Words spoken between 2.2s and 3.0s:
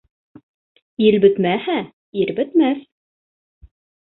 ир бөтмәҫ.